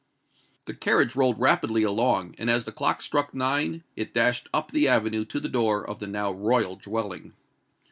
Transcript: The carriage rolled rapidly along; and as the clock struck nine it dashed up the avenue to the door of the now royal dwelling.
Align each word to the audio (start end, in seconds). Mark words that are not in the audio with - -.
The 0.65 0.73
carriage 0.73 1.15
rolled 1.15 1.39
rapidly 1.39 1.83
along; 1.83 2.33
and 2.39 2.49
as 2.49 2.65
the 2.65 2.71
clock 2.71 3.03
struck 3.03 3.35
nine 3.35 3.83
it 3.95 4.15
dashed 4.15 4.49
up 4.51 4.71
the 4.71 4.87
avenue 4.87 5.25
to 5.25 5.39
the 5.39 5.47
door 5.47 5.87
of 5.87 5.99
the 5.99 6.07
now 6.07 6.31
royal 6.31 6.75
dwelling. 6.75 7.33